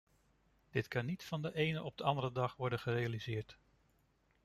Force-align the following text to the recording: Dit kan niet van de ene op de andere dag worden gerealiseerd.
Dit 0.69 0.87
kan 0.87 1.05
niet 1.05 1.23
van 1.23 1.41
de 1.41 1.53
ene 1.55 1.83
op 1.83 1.97
de 1.97 2.03
andere 2.03 2.31
dag 2.31 2.55
worden 2.55 2.79
gerealiseerd. 2.79 3.57